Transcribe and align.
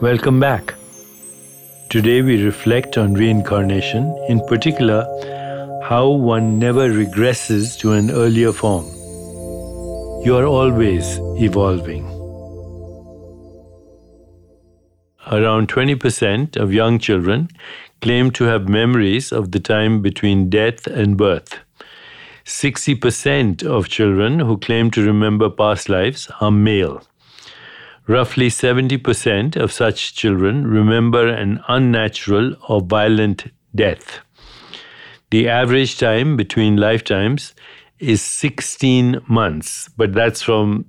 Welcome 0.00 0.38
back. 0.38 0.74
Today 1.90 2.22
we 2.22 2.44
reflect 2.44 2.96
on 2.96 3.14
reincarnation, 3.14 4.16
in 4.28 4.40
particular, 4.46 5.02
how 5.82 6.08
one 6.08 6.60
never 6.60 6.88
regresses 6.88 7.76
to 7.80 7.94
an 7.94 8.12
earlier 8.12 8.52
form. 8.52 8.84
You 10.24 10.36
are 10.36 10.46
always 10.46 11.18
evolving. 11.42 12.04
Around 15.32 15.68
20% 15.68 16.56
of 16.56 16.72
young 16.72 17.00
children 17.00 17.48
claim 18.00 18.30
to 18.30 18.44
have 18.44 18.68
memories 18.68 19.32
of 19.32 19.50
the 19.50 19.58
time 19.58 20.00
between 20.00 20.48
death 20.48 20.86
and 20.86 21.16
birth. 21.16 21.58
60% 22.44 23.64
of 23.64 23.88
children 23.88 24.38
who 24.38 24.58
claim 24.58 24.92
to 24.92 25.04
remember 25.04 25.50
past 25.50 25.88
lives 25.88 26.30
are 26.40 26.52
male. 26.52 27.02
Roughly 28.08 28.48
70% 28.48 29.54
of 29.56 29.70
such 29.70 30.14
children 30.14 30.66
remember 30.66 31.28
an 31.28 31.62
unnatural 31.68 32.56
or 32.66 32.80
violent 32.80 33.52
death. 33.74 34.20
The 35.28 35.46
average 35.46 35.98
time 35.98 36.34
between 36.34 36.78
lifetimes 36.78 37.54
is 37.98 38.22
16 38.22 39.20
months, 39.28 39.90
but 39.98 40.14
that's 40.14 40.40
from 40.40 40.86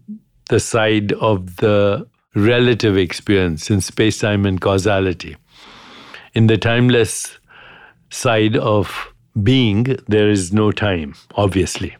the 0.48 0.62
side 0.62 1.12
of 1.12 1.58
the 1.58 2.08
relative 2.36 2.98
experience 2.98 3.70
in 3.70 3.82
space 3.82 4.20
time 4.20 4.46
and 4.46 4.62
causality. 4.62 5.36
In 6.34 6.48
the 6.48 6.58
timeless 6.58 7.38
side 8.10 8.56
of 8.56 9.14
being, 9.44 9.98
there 10.08 10.30
is 10.30 10.54
no 10.54 10.72
time, 10.72 11.16
obviously. 11.36 11.98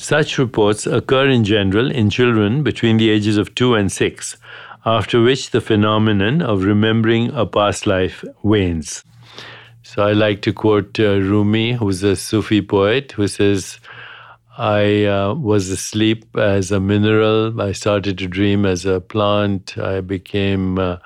Such 0.00 0.38
reports 0.38 0.86
occur 0.86 1.28
in 1.28 1.42
general 1.42 1.90
in 1.90 2.08
children 2.08 2.62
between 2.62 2.98
the 2.98 3.10
ages 3.10 3.36
of 3.36 3.56
2 3.56 3.74
and 3.74 3.90
6, 3.90 4.36
after 4.86 5.20
which 5.20 5.50
the 5.50 5.60
phenomenon 5.60 6.40
of 6.40 6.62
remembering 6.62 7.32
a 7.34 7.44
past 7.44 7.84
life 7.84 8.24
wanes. 8.44 9.02
So 9.82 10.04
I 10.04 10.12
like 10.12 10.40
to 10.42 10.52
quote 10.52 11.00
uh, 11.00 11.18
Rumi, 11.18 11.72
who's 11.72 12.04
a 12.04 12.14
Sufi 12.14 12.62
poet, 12.62 13.10
who 13.10 13.26
says, 13.26 13.80
I 14.56 15.04
uh, 15.04 15.34
was 15.34 15.68
asleep 15.68 16.36
as 16.36 16.70
a 16.70 16.78
mineral. 16.78 17.60
I 17.60 17.72
started 17.72 18.18
to 18.18 18.28
dream 18.28 18.64
as 18.64 18.86
a 18.86 19.00
plant. 19.00 19.76
I 19.78 20.00
became 20.00 20.78
uh, 20.78 20.98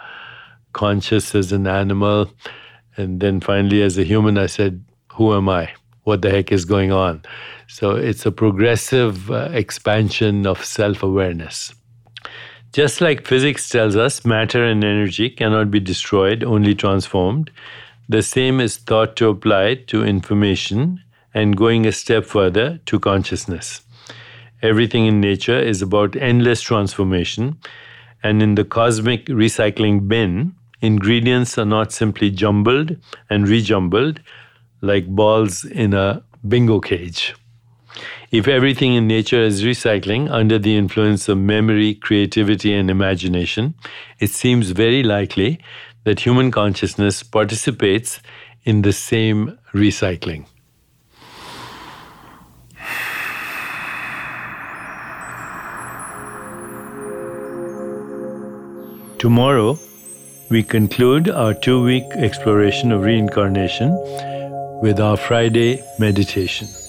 conscious 0.75 1.35
as 1.35 1.51
an 1.51 1.67
animal. 1.67 2.31
And 2.99 3.21
then 3.21 3.41
finally, 3.41 3.81
as 3.81 3.97
a 3.97 4.05
human, 4.05 4.37
I 4.37 4.47
said, 4.47 4.85
Who 5.15 5.35
am 5.35 5.49
I? 5.49 5.73
What 6.05 6.23
the 6.23 6.31
heck 6.31 6.51
is 6.51 6.65
going 6.65 6.91
on? 6.93 7.23
So 7.69 7.93
it's 7.93 8.27
a 8.27 8.33
progressive 8.33 9.31
uh, 9.31 9.49
expansion 9.53 10.47
of 10.47 10.65
self 10.65 11.03
awareness. 11.03 11.75
Just 12.73 13.01
like 13.01 13.27
physics 13.27 13.69
tells 13.69 13.97
us 13.97 14.25
matter 14.25 14.65
and 14.65 14.83
energy 14.83 15.29
cannot 15.29 15.71
be 15.71 15.79
destroyed, 15.79 16.43
only 16.43 16.75
transformed, 16.75 17.51
the 18.09 18.23
same 18.23 18.61
is 18.61 18.79
thought 18.79 19.15
to 19.17 19.29
apply 19.29 19.75
to 19.87 20.05
information 20.05 21.03
and 21.35 21.57
going 21.57 21.87
a 21.87 21.93
step 21.93 22.25
further 22.25 22.79
to 22.87 22.99
consciousness. 22.99 23.83
Everything 24.63 25.07
in 25.07 25.21
nature 25.21 25.59
is 25.59 25.83
about 25.83 26.17
endless 26.17 26.63
transformation, 26.63 27.59
and 28.23 28.43
in 28.43 28.55
the 28.55 28.65
cosmic 28.65 29.27
recycling 29.27 30.09
bin, 30.09 30.55
ingredients 30.81 31.59
are 31.59 31.65
not 31.65 31.93
simply 31.93 32.31
jumbled 32.31 32.97
and 33.31 33.49
rejumbled 33.49 34.21
like 34.83 35.07
balls 35.07 35.65
in 35.65 35.95
a 35.95 36.23
bingo 36.47 36.81
cage. 36.81 37.35
If 38.31 38.49
everything 38.49 38.95
in 38.95 39.07
nature 39.07 39.43
is 39.43 39.63
recycling 39.63 40.31
under 40.31 40.59
the 40.59 40.77
influence 40.77 41.29
of 41.29 41.39
memory, 41.39 41.95
creativity, 41.95 42.75
and 42.75 42.91
imagination, 42.91 43.75
it 44.19 44.31
seems 44.31 44.71
very 44.71 45.03
likely 45.03 45.61
that 46.05 46.21
human 46.21 46.51
consciousness 46.51 47.23
participates 47.23 48.21
in 48.65 48.83
the 48.83 48.93
same 48.93 49.59
recycling. 49.73 50.47
Tomorrow, 59.19 59.79
we 60.51 60.63
conclude 60.65 61.29
our 61.29 61.55
two 61.55 61.85
week 61.85 62.05
exploration 62.17 62.91
of 62.91 63.03
reincarnation 63.03 63.91
with 64.83 64.99
our 64.99 65.17
Friday 65.17 65.81
meditation. 66.01 66.82